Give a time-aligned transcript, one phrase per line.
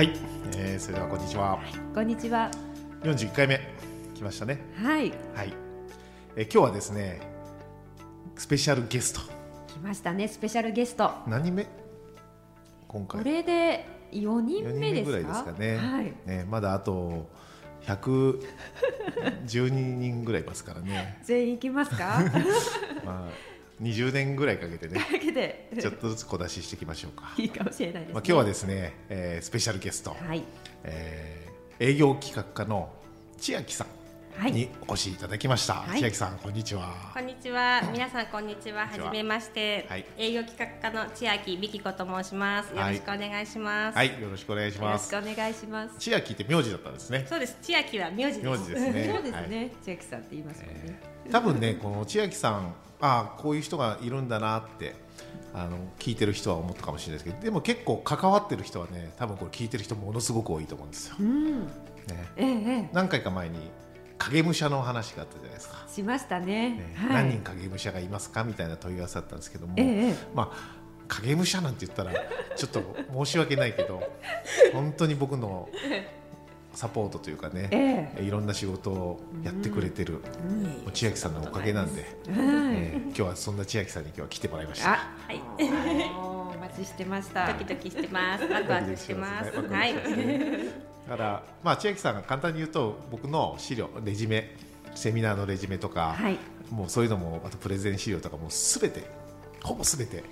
[0.00, 0.12] はい、
[0.56, 1.58] えー、それではこんにちは。
[1.94, 2.50] こんにちは。
[3.02, 3.60] 41回目。
[4.14, 4.58] 来ましたね。
[4.82, 5.12] はい。
[5.34, 5.52] はい、
[6.36, 7.20] えー、今日はですね
[8.34, 9.20] スペシャルゲスト。
[9.70, 10.26] 来ましたね。
[10.26, 11.10] スペシャルゲスト。
[11.26, 11.66] 何人目
[12.88, 15.12] 今こ回れで4人4目ですか？
[15.12, 15.76] 人目ぐらいですかね。
[15.76, 16.04] はい。
[16.24, 17.28] ねまだあと
[17.82, 21.18] 112人ぐらいいますからね。
[21.24, 22.22] 全員行きますか？
[23.04, 23.49] まあ
[23.80, 28.14] 20年ぐらいかけてねだけでちょっとずつ小出ししていきましょうか、いいかもしれないです、ね。
[28.14, 30.42] まあ、今日はですね、えースペシャルゲスト、はい。
[30.84, 31.50] えー
[31.82, 32.92] 営業企画課の
[33.38, 33.86] 千秋さ
[34.36, 34.52] はい。
[34.52, 36.00] んにお越しいただきました、はい。
[36.00, 37.10] 千秋さんこんにちは。
[37.14, 37.80] こんにちは。
[37.90, 38.86] 皆さんこんにちは。
[38.86, 38.92] は。
[38.92, 39.86] じめまして。
[39.88, 40.04] はい。
[40.18, 42.74] 営業企画課の千秋美希子と申します。
[42.74, 43.96] よろしくお願いします。
[43.96, 44.20] はい。
[44.20, 45.94] よろしくお願いしよろますしくお願いします。
[45.98, 47.24] 千秋って名字だったんですね。
[47.26, 47.56] そうです。
[47.62, 48.50] 千秋は名字です。
[48.50, 49.10] 名字ですね。
[49.14, 51.00] そうですね、千秋さんって言いますもんね、
[51.32, 54.94] 多分ねこの千秋さんああこういう人がいるんだなって
[55.52, 61.60] あの聞いてる人は思ったかもしれないですけどでも結構関わってる人はね多分これ聞いてる人ものすごく多いと思うんですよ、うん。
[61.60, 61.68] ね、
[62.36, 62.48] ええ
[62.84, 63.70] え何回か前に
[64.18, 66.74] 影武者の話があったじゃないですか、えしましたね。
[66.76, 66.94] ね。
[66.94, 67.24] はい。
[67.24, 70.14] 何人影武者がいますかみたいな問い合わせだったんですけども、ええええ。
[70.34, 72.12] まあ影武者なんて言ったら
[72.56, 72.82] ちょっと
[73.12, 74.00] 申し訳ないけど
[74.72, 75.68] 本当に僕の
[76.74, 77.68] サポートというかね、
[78.16, 80.20] えいろんな仕事をやってくれてる、も
[80.88, 84.92] う千秋さんのおかげなんで、えはい、えー今日はそんな千秋さんに今日は来てもらいました。
[84.92, 85.40] あはい。
[86.16, 88.44] お待ちしてましたドキドキしてます。
[88.52, 89.50] ワクワクしてます。
[89.50, 89.94] はい。
[89.94, 94.54] だから、まあ、千秋さんが簡単に言うと僕の資料レジュメ
[94.94, 96.38] セミナーのレジュメとか、はい
[96.70, 99.02] もうそういうのもあとプレゼン資料とかもすべて
[99.62, 100.22] ほぼすべて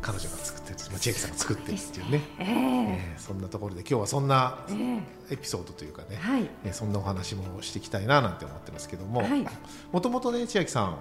[0.00, 2.22] 彼女が作ってる、まあ、千秋さんが作ってるっていうね。
[2.38, 2.46] ええ。
[2.46, 6.48] えーそんなところで今日はそんなえエピソードというかね、はい。
[6.64, 9.46] えーそんなお話もしていきたいななんて思ってますけどもはい。
[9.92, 10.96] もともとね千秋さん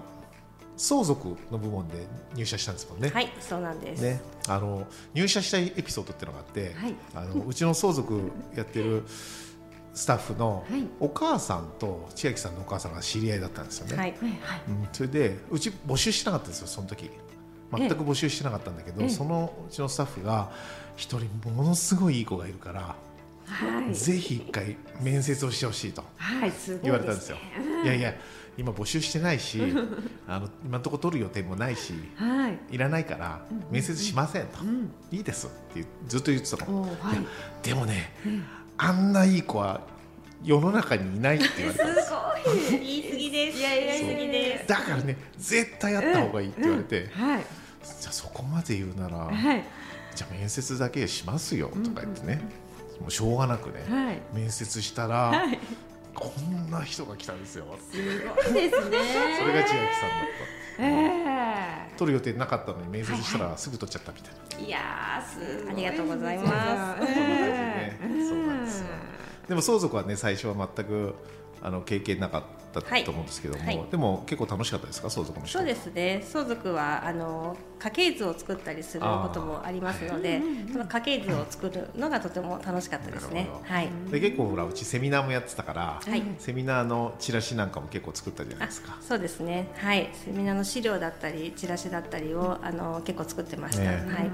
[0.77, 3.09] 相続の部門で入社したんですもんね。
[3.09, 4.01] はい、そうなんです。
[4.01, 6.95] ね、あの入社したエピソードっていうのがあって、はい。
[7.15, 9.03] あのうちの相続やってる
[9.93, 10.87] スタッフのはい。
[10.99, 13.97] お母さんと千秋さんのお母さんが知り合いだったんですよね。
[13.97, 14.11] はい。
[14.11, 14.61] はいはい。
[14.67, 17.09] うん、それでうち募集してなかったんですよその時
[17.71, 19.09] 全く募集してなかったんだけど、ええ。
[19.09, 20.51] そのうちのスタッフが
[20.95, 22.95] 一人ものすごいいい子がいるから、
[23.45, 23.93] はい。
[23.93, 27.37] ぜひ一回面接をしてほしいとはいすごい言われたんですよ。
[27.83, 28.13] いやいや
[28.57, 29.61] 今募集してないし
[30.27, 32.59] あの今のところ取る予定もないしはい。
[32.71, 34.91] いらないから面接しませんと、ん。
[35.11, 37.67] いいですってずっと言ってたの、はい。
[37.67, 38.13] でもね、
[38.77, 39.81] あんないい子は
[40.43, 42.19] 世の中にいないって言われたんですよ。
[42.79, 43.03] 言い。
[43.03, 43.57] 過ぎです。
[43.57, 44.67] いやいやいや言い過ぎです。
[44.67, 47.45] だからね絶対やった方がいいって言われて、はい。
[48.01, 49.63] じゃあそこまで言うなら、はい。
[50.15, 52.41] じゃあ面接だけしますよとか言ってね、
[52.99, 54.19] もうしょうがなくね、はい。
[54.33, 55.59] 面接したら、はい。
[56.13, 57.65] こんな人が来たんですよ。
[57.91, 58.97] すごいですね。
[59.39, 60.29] それが千秋さんだっ
[60.79, 65.73] えた取る予定なかったのに面接したらすぐ取っちゃったみたいな、えいやーすごい。
[65.73, 66.43] ありがとうございま
[66.97, 67.05] す。
[67.05, 68.87] そうなんですよ。
[69.47, 71.15] でも相続はね最初は全く
[71.67, 72.47] あの経験なかった
[72.81, 75.09] はいと思うんですけども、はいでも結構楽しかったですか？
[75.09, 76.21] 相続の仕事そうですね。
[76.23, 80.41] 相続はあの家系図を作ったりすることもありますので、
[80.71, 83.89] その家系図を作るのがとても楽しかったですねはい。
[84.11, 89.69] で結構ほらうちセミナーもやってたから、はいセミナーのチラシなんかも結構作ったじゃないあですかそうですね。
[89.77, 90.09] はい。
[90.13, 93.81] セミナーの資料だったりチラシだったりをあの結構作ってました。
[93.83, 94.29] ねはい。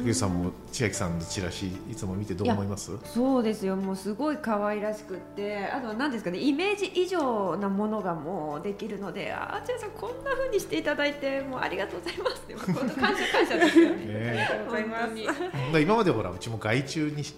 [0.00, 2.90] 竹内さんも千秋さんのチラシいつも見てどう思います？
[3.04, 3.76] そうですよ。
[3.76, 5.66] もうすごい可愛らしくって。
[5.66, 6.38] あとは何ですかね。
[6.38, 12.36] イメージ以上なものがもうできるのであー千恵さんこんな風にしていただいてもうありがとうございます。
[12.36, 14.04] って本当感謝感謝ですよね。
[14.06, 17.34] ねありがとうございます今までほらうちも外注にし、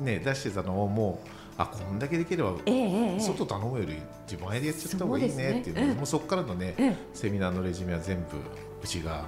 [0.00, 1.28] ね、出してたのをもう
[1.58, 2.52] あこんだけできれば
[3.18, 3.96] 外頼むより
[4.30, 8.22] 自前でやっちゃった方がいいねねっていうのでうんもうそこからのね、ええセミナーのレジュメは全部
[8.82, 9.24] うちが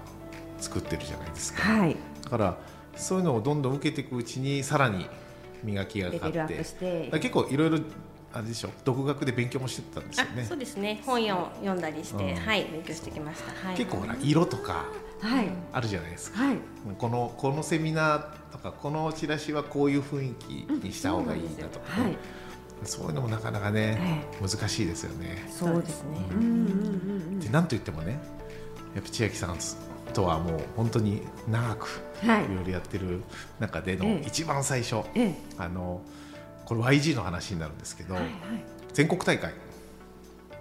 [0.59, 1.97] 作ってるじゃないですか、はい。
[2.23, 2.59] だから
[2.99, 5.07] そういうのをどんどん受けていくうちにさらに
[5.65, 6.55] 磨きがレかかって。
[7.13, 7.79] 結構いろいろ
[8.33, 8.71] あれでしょ？
[8.85, 11.01] 独学で勉強もしてたんですよあねそうですね。
[11.07, 12.37] 本を読んだりして、うん。
[12.37, 13.67] はい勉強してきました。
[13.67, 13.77] はい。
[13.77, 14.85] 結構ほら色とか
[15.21, 15.49] はい。
[15.73, 16.45] あるじゃないですか。
[16.45, 16.59] はい。
[16.99, 20.51] このこのセミナーとかこのチラシはこういう雰囲気
[20.85, 22.03] にした方がいいなとか、ね。
[22.05, 22.17] はい。
[22.85, 25.45] そういうのもなかなかね、難しいですよね。
[25.51, 26.19] そうですね。
[26.31, 27.41] うん。
[27.41, 28.21] でなんといってもね
[28.95, 29.57] やっぱ千秋さん
[30.09, 32.45] とはもう本当に長くはい。
[32.45, 33.23] いろいろやってる
[33.61, 34.25] 中でのええ。
[34.27, 35.35] 一番最初、ええ。
[35.57, 36.01] あの
[36.65, 38.33] これ YG の話になるんですけど、はいはい。
[38.93, 39.53] 全国大会、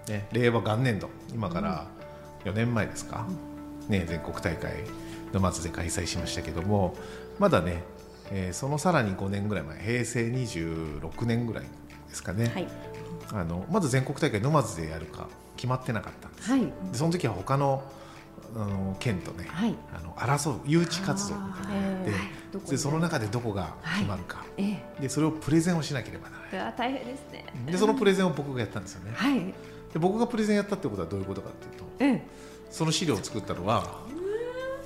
[0.08, 1.10] ね、令和元年度。
[1.32, 1.86] 今から
[2.44, 3.26] 4年前ですか、
[3.88, 4.84] ね、全国大会
[5.32, 6.96] 沼津で開催しましたけども
[7.38, 7.82] まだね、
[8.30, 12.68] えーそのさらに5年ぐらい前平成26年ぐらいですかね、はい。
[13.32, 16.60] あのまず全国大会沼津でやるか決まってなかったんです、はい。
[16.60, 17.82] でその時は他の
[18.54, 19.74] あの県とね、はい。
[19.94, 22.76] あの争う誘致活動みたいなのがで？
[22.78, 27.44] その中でどこが決まるか、えでそれをプレゼンをしなければならなえあ大変ですね。
[27.68, 29.12] いでそのプレゼンを僕がやったんですよね。
[29.14, 29.38] はい。
[29.92, 32.26] で僕がプレゼンやったってことはどういうことかっていうとええ。
[32.70, 34.02] その資料を作ったのは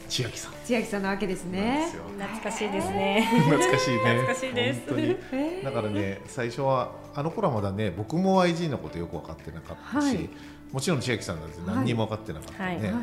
[0.08, 0.52] 千秋さん。
[0.64, 1.86] 千秋さんなわけですね。
[1.86, 2.02] ですよ。
[2.18, 3.28] 懐かしいですね。
[3.48, 3.98] 懐かしいね。
[3.98, 4.80] 懐かしいです。
[4.80, 5.06] 本当に。
[5.06, 5.16] え
[5.60, 5.62] え。
[5.64, 10.30] だからね最初はあの頃はまだね僕も IG のことよく分かってなかったし、はい
[10.72, 12.76] もちろん千秋さんなんて何にも分かってなかったね、はい。
[12.92, 13.00] は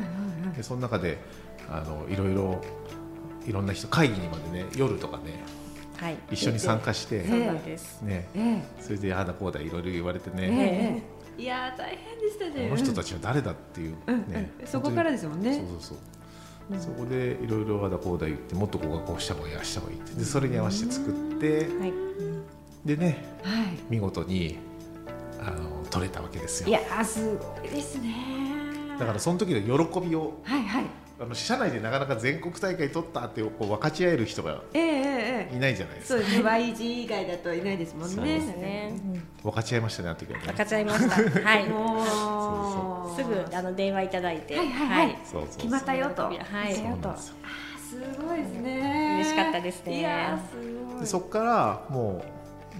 [0.52, 0.56] い。
[0.56, 1.18] でその中で
[1.70, 2.60] あのいろいろ
[3.46, 5.42] いろんな人会議にまでね夜とかね
[5.96, 6.16] はい。
[6.30, 8.00] 一緒に参加して、そうなんです。
[8.02, 11.02] ね、えそれでああだこうだいろいろ言われてえね、
[11.38, 11.42] ええ。
[11.42, 12.68] いやー大変でしたね。
[12.68, 14.18] この人たちは誰だっていう、うん。
[14.28, 14.66] ねうん。
[14.66, 15.54] そこからですもんね。
[15.56, 15.98] そうそう
[16.70, 21.92] そう、そこでいろいろあだこうだ言ってもっとここがこうした方がいいああした方がいいってでそれに合わせて作ってはい。
[22.84, 23.78] でねはい。
[23.90, 24.56] 見事に
[25.38, 28.14] あの取れたわけですいよやーすごいですね。
[28.98, 30.84] だからその時の喜びをはいはい。
[31.22, 36.20] あの社内でなかなか全国大会取ったってこう分かち合える人がえええええいないじゃないですか。
[36.20, 36.48] えそうですね。
[36.50, 38.14] YG 以外だといないですもんね。
[38.14, 38.94] そうですね。
[39.42, 40.44] 分かち合いましたねあの時はね。
[40.46, 41.40] 分かっちゃいました。
[41.48, 41.68] はい。
[41.68, 44.56] もうすぐあの電話いただいて。
[44.56, 45.18] はいはいはい。
[45.24, 45.56] そうそうそう。
[45.58, 46.22] 決まったよと。
[46.22, 46.36] はい。
[46.36, 47.08] そう決まったよと。
[47.08, 47.96] なんです
[48.26, 49.14] ごいですね。
[49.20, 49.98] 嬉しかったですね。
[49.98, 51.00] いやーすごい。
[51.00, 52.22] でそこからも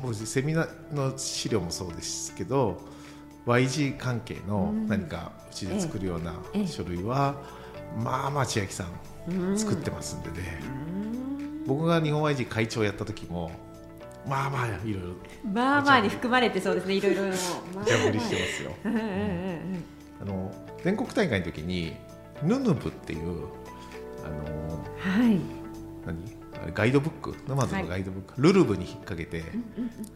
[0.02, 2.80] うもうセミナーの資料もそうですけど
[3.58, 6.66] YG 関係の何かうちで作るようなええ。
[6.66, 7.34] 書類は、
[7.98, 10.60] まあまあ千秋さん作ってますんでね、
[11.66, 13.50] 僕が日本 YG 会長やった時も
[14.26, 15.08] まあまあいろいろ
[15.52, 17.22] まあまあに含まれてそうですねいろいろ
[17.74, 18.72] まあじゃぶりしてますよ。
[20.20, 20.52] あの
[20.84, 21.94] 全国大会の時に
[22.42, 23.46] ヌヌブっていう
[24.24, 25.40] あのはい。
[26.06, 26.39] 何？
[26.74, 29.42] ガイドブック沼津のガイドブック、ルルブに引っ掛けて、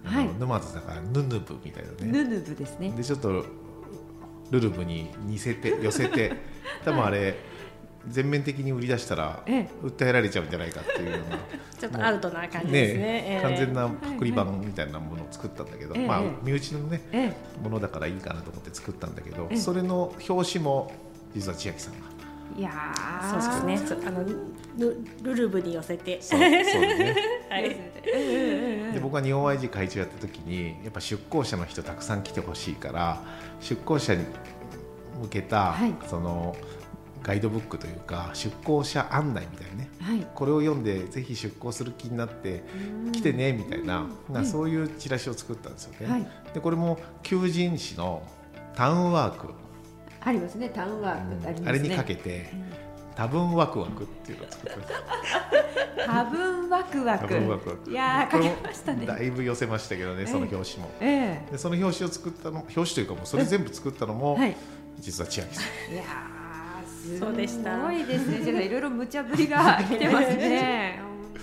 [0.05, 0.35] あのはい。
[0.39, 1.97] 沼津だからヌヌブみたいなね。
[2.01, 2.91] ヌヌブですね。
[2.91, 3.45] でちょっと
[4.51, 6.33] ルルブに似せて 寄せて
[6.85, 7.35] 多分あれ
[8.09, 11.39] 全面的に売り出したらえ訴えられちゃうんじゃないかっていうような。
[11.79, 12.99] ちょっとアウトな感じですね。
[13.01, 13.43] ねええ。
[13.43, 16.31] 完全なパクリ版みたいなものを作ったんだけど、まあええ。
[16.43, 17.33] 身内のねえ
[17.63, 19.57] ものだからいいかなと思って作ったんだけどええ。
[19.57, 20.93] それの表紙も
[21.35, 22.14] 実は千秋さんがえ
[22.57, 22.71] いや
[23.31, 24.03] そうーですね。
[24.07, 26.21] あのルルルブに寄せて。
[26.21, 27.17] そうそうですね。
[27.51, 27.69] はい。
[28.93, 33.23] で僕は日本 YG 会長やった時にやっぱ出向者の人たくさん来てほしいから
[33.61, 34.25] 出向者に
[35.21, 35.95] 向けた、はい。
[36.09, 36.57] その
[37.23, 39.91] ガイドブックというか出向者案内みたいなね。
[40.01, 40.27] はい。
[40.35, 42.63] これを読んでぜひ出向する気になって
[43.13, 46.13] 来てねみたいな、なそういうチラシを作ったんですよね。
[46.13, 46.27] はい。
[46.53, 48.23] でこれも求人誌の
[48.75, 49.55] タウンワーク、
[50.25, 50.71] ありますね。
[50.71, 51.69] タウンワークありますね。
[51.69, 52.47] あれにかけて、
[53.15, 56.07] 多分ワクワクっていうのを作ってました。
[56.07, 57.91] 多分ワクワ多ク分ワクワク。
[57.91, 59.07] いやーこれ書けましたね。
[59.07, 60.91] だいぶ寄せましたけどね、その表紙も。
[61.01, 64.57] えでその表紙を作ったの表紙というかもうそれ全部作ったのも、えはい。
[64.99, 65.93] 実は千秋さん。
[65.93, 67.79] いやーすそうでした。
[67.79, 68.41] ごいですね。
[68.45, 71.01] じゃあいろいろ無茶ぶりが来てますね。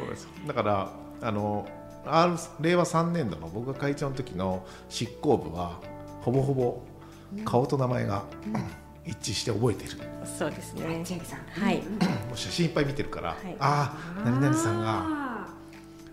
[0.00, 0.28] そうです。
[0.46, 0.90] だから
[1.20, 1.66] あの
[2.06, 5.80] R 令和3年度の僕が会長の時の執行部は
[6.22, 6.80] ほぼほぼ
[7.44, 8.24] 顔と名前が
[9.06, 9.90] 一致して覚えてる、
[10.38, 11.02] そうですね。
[11.04, 11.40] 千秋さん。
[11.40, 11.76] はい。
[11.78, 11.82] も
[12.34, 13.34] う写真いっぱい見てるから、い。
[13.58, 15.46] ああ何々さんがあ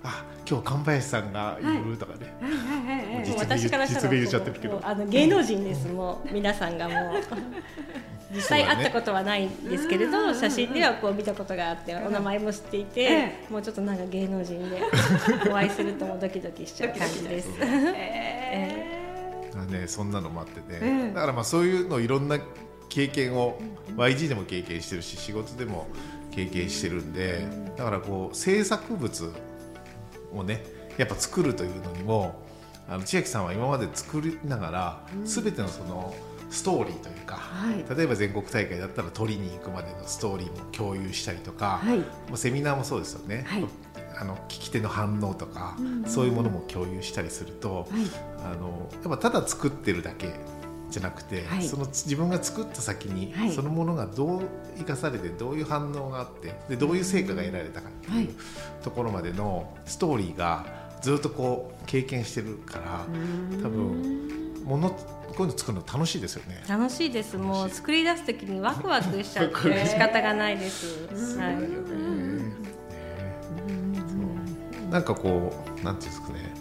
[0.04, 2.56] あ今日神林さんがいるとかね、ーはい
[2.88, 3.26] はいはいはい。
[3.26, 4.82] 実名私からしたら実名言っちゃってるけど。
[4.84, 6.96] あの芸能人ですもう皆さんがもう。
[8.34, 14.82] 実際会ったことはないんですけれど、写真ではこう見たことがあってお名前も知っていて、えもうちょっとなんか芸能人で
[15.50, 17.50] お会いするともうドキドキしちゃう感じです。
[17.62, 18.27] えあ
[19.88, 22.40] ねそんなのもあってね、ええだからまあそういうのいろんな
[22.90, 23.60] 経験を
[23.96, 25.88] YG でも経験してるし仕事でも
[26.32, 29.34] 経験してるんでだからこう制作物
[30.34, 30.64] をね
[30.98, 32.46] やっぱ作るというのにも
[32.90, 36.16] あの千秋さんは今まで作りながら、全てのその
[36.50, 37.84] ストーリーというか、はい。
[37.98, 41.98] 例えば全国大会だったら取りに行くまでのストーリーも共有したりとか、はい。
[41.98, 43.68] まあセミナーもそうですよね、はい
[44.20, 47.88] あの聞き手の反応とか、そういうものも共有したりすると、はい。
[48.44, 50.34] あのやっぱただ作ってるだけ
[50.90, 51.64] じゃなくて、はい。
[51.64, 53.52] その自分が作った先に、はい。
[53.52, 54.42] そのものがどう
[54.78, 58.30] 生かされてどういう反応があってでどういう成果が得られたかっていう、はい。
[58.84, 60.66] ところまでのストーリーが
[61.02, 63.06] ずっとこう経験してるから
[63.62, 66.64] 多分ものこういうの作るの楽しいですよね。
[66.68, 67.38] 楽しいです。
[67.38, 72.37] もう作り出す時にワクワクしちゃって仕方がないです、 はい
[74.90, 75.52] なんかこ
[75.82, 76.54] うなんていうんですかね。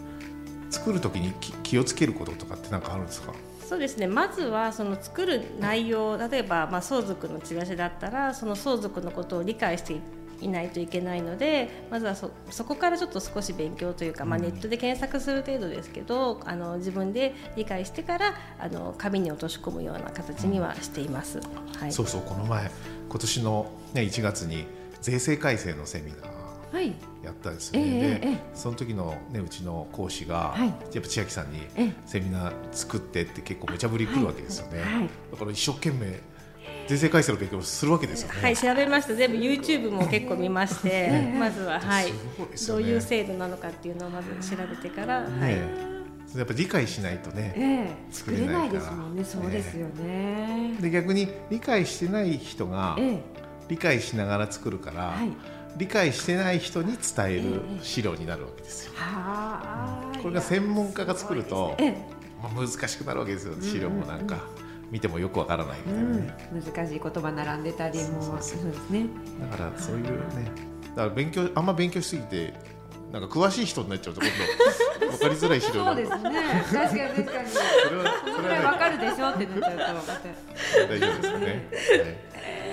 [0.71, 3.33] 作る時に気気をつけることとかってなんかあるんですか？
[3.69, 4.07] そうですね。
[4.07, 9.97] まずはその作る内容例えばまあ相続のチラシだったらその相続のことを理解して
[10.41, 21.41] いないといけないのでまずはそそこからちょっと少し勉強というか、まあ、ネットで検索する程度ですけどあの自分で理解してからあの紙に落とし込むような形にはしています。
[21.81, 22.23] はい、そうそう。
[22.23, 22.71] この前
[23.09, 24.67] 今年のね1月に
[25.01, 26.46] 税制改正のセミナーはい
[27.23, 30.69] やったんですよええね、でええその時の、ね、うちの講師が、はい。
[30.69, 31.93] やっぱ千秋さんにええ。
[32.07, 36.21] セミナー作ってって結構無茶ぶり来るわけですよね、はいだから一生懸命
[36.89, 38.41] 税制改正の勉強をするわけですよね。
[38.41, 39.15] はい、調べました。
[39.15, 42.07] 全部 YouTube も結構見まして、 まずははい。
[42.07, 45.41] すごいですどういう制度なのかっていうのをまず調べてから、はい。
[45.41, 45.97] ね
[46.37, 50.77] やっぱ理解しないとね、ええ作れないですもんねそうですよね。
[50.81, 53.21] で逆に理解してない人がええ。
[53.69, 58.93] 理解しながら作るから、はい理解してない人に伝える資料になるわけですよ。
[58.95, 61.91] はあこれが専門家が作ると、ええ。
[62.43, 63.55] まあ、難しくなるわけですよ。
[63.61, 64.41] 資料もなんか
[64.91, 68.23] 見てもよくわからないみたいなね、うん、難しい言葉並んでたりも。
[68.23, 69.07] そうですね。
[69.51, 70.51] だからそういうね
[70.95, 72.55] だから勉強あんま勉強しすぎて
[73.13, 74.31] なんか詳しい人になっちゃうと今
[75.01, 76.65] 度 分かりづらい資料になるそうですね。
[76.73, 77.49] 確かに確かに。
[77.49, 82.66] それはそそれはねかるでしょってなっちゃうと大丈夫ですよね、はい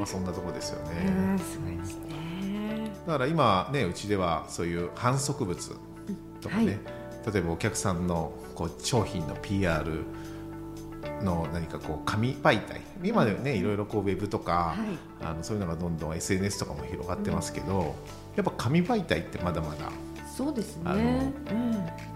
[0.00, 2.90] まあ、そんなとこですよね、うんすごいですね。
[3.06, 5.74] だから今ねうちではそういう反則物
[6.40, 6.80] とかね、
[7.30, 10.04] 例えばお客さんのこう商品の PR
[11.22, 14.98] の何かこう紙媒体今ではねいろいろこうウェブとか、はい。
[15.22, 17.94] あのそういうのがどんどん SNS とかも広がってますけど、
[18.36, 19.92] やっぱ紙媒体ってまだまだ
[20.40, 21.32] そうですね。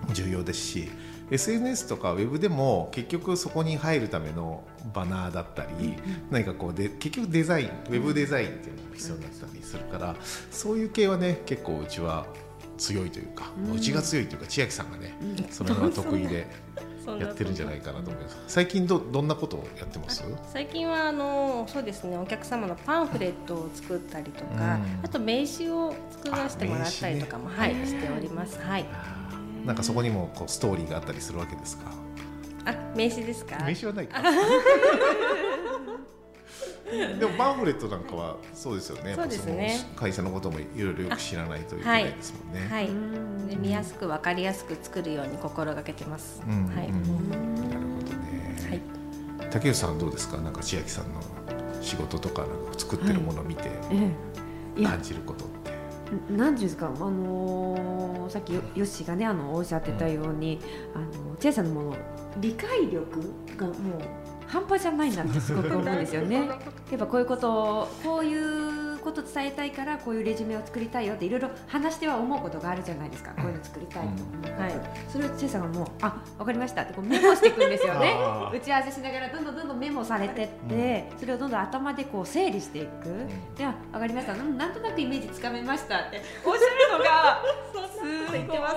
[0.09, 0.15] うん。
[0.15, 0.89] 重要ですし
[1.31, 4.65] SNS とかウェブでも結局そこに入るための
[4.95, 5.95] バナーだったり、
[6.31, 10.17] 何かこうで結局デザインウェブデザインっていうのも必要になったりするから、
[10.51, 12.27] そういう系はね結構うちは
[12.79, 15.19] 強いというか、うちが強いというか千秋さんがね、
[15.51, 16.47] その辺は得意で
[17.19, 18.39] やってるんじゃないかなと思います。
[18.47, 20.25] 最近どどんなことをやってます？
[20.53, 24.61] 最近はあのそうですねお客様のパンフレットを作ったりとか、うん。
[25.05, 28.59] あと名刺を作らせてもらったりとかも、はいしております。
[28.61, 28.85] はい。
[29.65, 31.91] なんかそこにもこうストーリーがあったりするわけですか？
[32.67, 33.57] あ名刺ですか？
[33.65, 34.21] 名刺はないか
[37.19, 39.15] でもパンフレットなんかはそうですよね。
[39.15, 39.91] そうですね。
[39.97, 42.89] 会社のこともいろいろよく知らないといけないですもんね、はい。
[42.89, 43.49] ん。
[43.49, 46.43] で見やすくわかりやすく作るように心がけてます。
[46.47, 46.89] うんはい。
[46.89, 47.31] うん。
[47.31, 48.57] なるほどね、
[49.41, 49.51] はい。
[49.51, 50.37] 竹内さんはどうですか？
[50.39, 51.21] なんか千秋さんの
[51.81, 53.71] 仕事とかなんか作ってるものを見て
[54.83, 60.59] 感じることって、なんていうんですか、あのーさっきよよっしーがねあのおっしゃってたように、
[60.95, 61.97] あのチェイさんのもの
[62.41, 63.75] 理解力がもう
[64.55, 66.47] 半端じゃないなってすごく思うんですよね。
[66.47, 66.55] や
[66.97, 73.33] っぱこういうことをこういうこと伝えたいからこういうレジュメを作りたいよっていろいろ話しては思うことがあるじゃないですか。
[73.33, 74.73] こういうの作りたいと思う、はい
[75.09, 78.15] それをチェイさんがもうあわかりましたってこうメモしていくんですよね
[78.55, 83.27] 打ち合わせしながらどんどんどんどんメモされてって、それをどんどん頭でこう整理していく。
[83.59, 84.33] ではわかりました。
[84.35, 87.43] うんなんとなくイメージつかめましたっておっしゃるのが
[87.93, 88.39] すごい。
[88.39, 88.75] 言ってます？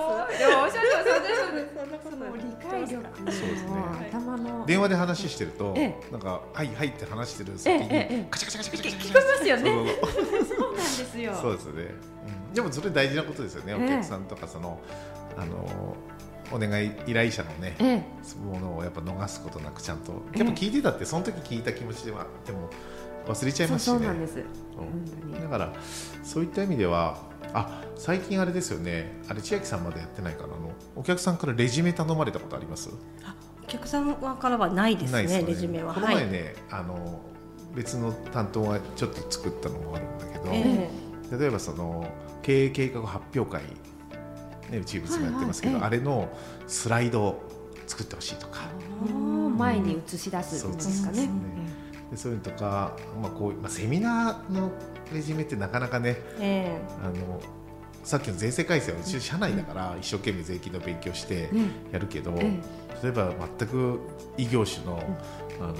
[2.96, 3.70] ないその理解力そうですね。
[3.70, 8.08] の頭の電話で話してると、えなんか「はいはい」って話してるえ先に、ええ。
[8.10, 9.64] えカチャカチャカチャカチャ聞こえますよね。
[10.48, 11.34] そうなんですよ。
[11.34, 11.72] そうですね、
[12.48, 14.80] うん、でもそれ大事なことですよね、えお客さんとかその
[15.36, 15.96] あの
[16.50, 18.04] お願い依頼者のねええ。
[18.44, 20.12] ものをやっぱ逃すことなくちゃんと。
[20.36, 22.70] やっぱ聞いてたってその時聞いた気持ちではでも
[23.26, 24.06] 忘れちゃいますしね。
[25.42, 25.72] だから
[26.22, 29.20] そういった意味ではあ最近あれですよね。
[29.28, 30.54] あれ千秋さんまだやってないかな。
[30.54, 32.90] あのお客さんからレジュメ頼まれたことあります？
[33.24, 35.94] あお客様からはないですねないですよレジュメは。
[35.94, 36.14] このはい。
[36.16, 37.20] 前ね、あの
[37.74, 40.90] 別の担当がちょっと作ったのもあるんだけど、え
[41.38, 42.06] 例えばその
[42.42, 43.62] 経営計画発表会、
[44.70, 46.28] ね、うちいつもやってますけど、はいはいあれの
[46.66, 47.42] スライドを
[47.86, 48.60] 作ってほしいとか、
[49.56, 51.28] 前に映し出すんですかね。
[52.10, 54.70] でそういうのとか、まあこうまあ、セミナーの
[55.12, 57.40] レジュメってなかなかねえあの
[58.04, 62.58] さっきの税制改正は社内だから一生懸命税金の勉強してねやるけど、え
[63.02, 64.00] 例えば全く
[64.38, 65.02] 異業種の,、
[65.60, 65.74] あの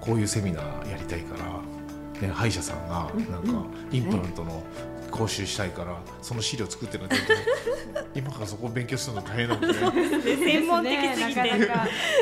[0.00, 4.62] こういうセミナーやりたいから、ね、歯医者さんがなんかインプラントの
[5.10, 7.38] 講習したいからその資料作ってるんだけど
[8.14, 9.68] 今からそこを勉強するの大変なんで、
[10.36, 11.42] 専門的すぎて。
[11.42, 11.74] なかなか。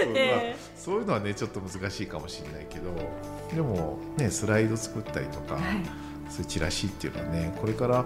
[0.05, 2.91] そうまあえそういうのはねちょっと難しいかもしれないけど
[3.55, 5.63] でも、ね、スライド作ったりとか、はい。
[6.31, 8.05] そういうチラシっていうのはねこれから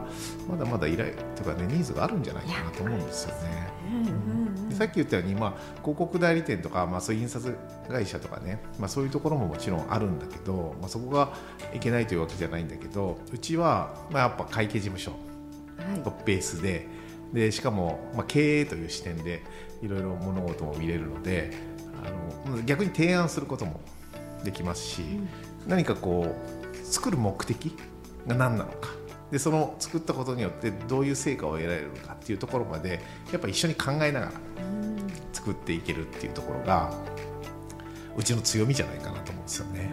[0.48, 3.68] まだまだ依頼とかねニーズがあるんじゃないかなと思うんですよね。
[4.74, 7.56] さっき言ったように、まあ、広告代理店とか、まあ、そういう印刷
[7.88, 11.32] 会社とかね、まあ、そういうところももちろんあるんだけど、まあ、そこが
[11.74, 15.16] いけないというわけじゃないんだけどうちは、まあ、やっぱ会計事務所は
[16.24, 16.86] ベースで
[17.32, 19.42] でしかも、まあ、経営という視点で
[19.82, 21.52] いろいろ物事も見れるので
[22.44, 23.80] あの逆に提案することも
[24.44, 25.02] できますし、
[25.66, 26.34] 何かこ
[26.74, 27.74] う作る目的
[28.26, 28.90] が何なのか
[29.32, 34.32] でその作ったことによってどういう成果を得られるのかっていうところまでやっぱ一緒に考えながら
[35.32, 36.92] 作っていけるっていうところが
[38.14, 39.90] うちの強みじゃないかなと思うんですよね。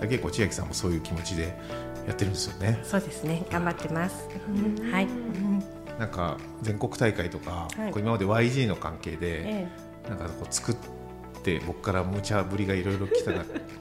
[0.00, 1.56] うん、結構千秋さんもそういう気持ちで
[2.06, 2.80] やってるんですよね。
[2.82, 3.44] そうですね。
[3.48, 4.28] 頑張ってます、
[4.90, 5.06] はい、
[6.00, 7.92] なんか全国大会とか、はい。
[7.92, 9.68] こう今まで YG の関係で、え。
[10.08, 10.76] なんかこう作っ
[11.44, 13.32] て僕から無茶ぶりがいろいろ来た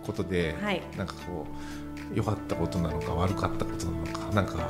[0.06, 0.84] ことで、 はい。
[0.98, 1.48] なんかこ
[1.89, 4.70] う良かったことなのか悪かったことなのかなんか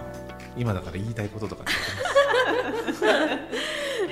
[0.57, 1.73] 今だから言いたいこととかって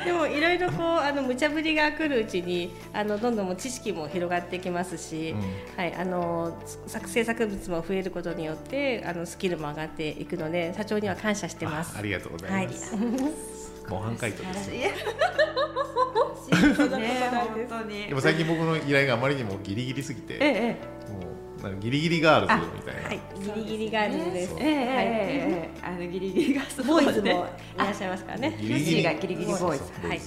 [0.02, 5.36] え でもいろいろこうあの無茶ぶりが来るうちにあのどんどんもう知識も広がってきますし、
[5.76, 12.02] はいあの作制作物も増えることによってあのスキルも上がっていくので社長には感謝してますああ。
[12.02, 12.96] りがとうござはいいます。
[13.90, 14.70] 模範解答です。
[14.74, 14.80] い。
[14.80, 14.92] ね
[16.50, 16.90] 本
[17.70, 21.27] 当にでも最近僕の依頼があまりにもギリギリすぎて、ええもう
[21.80, 23.08] ギリギリガールズみたいな。
[23.10, 24.56] はい、ギリギリガールズです。
[24.60, 27.44] ええええええあのギリギリがそうボーイズもいね
[27.78, 28.58] らっしゃいますからね。
[28.60, 30.20] ギリギリがギリギリボーイズはい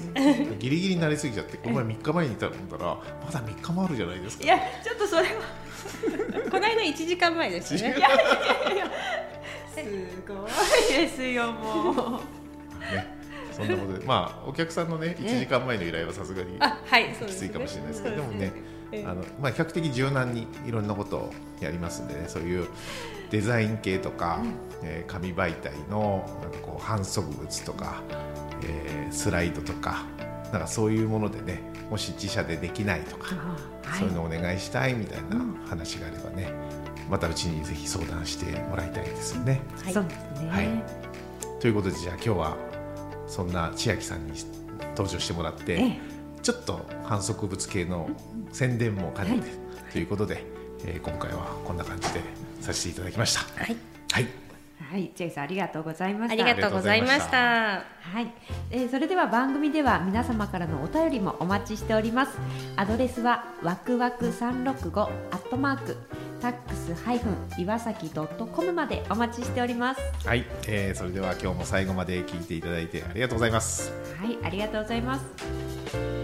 [0.58, 4.44] ギリギリになりすぎちゃって、この前3日前にいたらまだ3日もあるじゃないですか。
[4.44, 5.28] いやちょっとそれは
[6.50, 7.94] この間一時間前ですね。
[9.72, 9.82] す
[10.26, 11.94] ごいですよもう
[12.92, 13.20] ね。
[13.52, 17.48] そんなことで、まあお客さんのね1時間前の依頼はさすがにあ、はい、そうです、ね。
[17.48, 22.66] きついかもしれないですけど、でもね、ええあのまあ比較的柔軟にいろんなことをやりますんでね、そういう
[23.30, 24.42] デザイン系とか、
[24.82, 28.02] えー紙媒体のなんかこう反則物とか、
[28.64, 30.04] えースライドとか、
[30.52, 33.34] なんかそういうものでね、もし自社でできないとか、
[33.98, 36.52] そういうのをお願いしたいみたいな話があればね、
[37.08, 39.62] またうちにぜひ相談してもらいたいですよね。
[39.84, 39.92] はい。
[39.92, 40.68] そうですね、はい。
[41.60, 42.56] ということでじゃあ今日は
[43.26, 44.32] そんな千秋さんに
[44.96, 48.08] 登場してもらって、ええちょっと反則物系の
[48.52, 49.50] 宣伝も兼ねて、
[49.92, 50.44] ということで、
[50.84, 52.20] えー今回はこんな感じで
[52.60, 53.40] させていただきました。
[53.40, 53.76] はい、
[54.12, 54.26] はい、
[54.90, 56.32] はい、ジェイさんありがとうございました。
[56.32, 57.36] ありがとうございました。
[57.36, 58.32] はい、
[58.70, 62.32] えーそれでは番組では皆様からのお便りもお待ちしております。
[62.76, 65.96] アドレスはわくわく三六五アットマーク
[66.40, 70.00] タックスハイフン岩崎ドットコムまでお待ちしております。
[70.26, 73.92] はい、えーそれでは今日も最後まで聞いていただいてありがとうございます。
[74.18, 76.19] はい、ありがとうございます。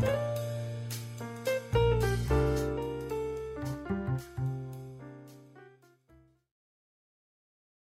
[0.00, 0.25] Thank you.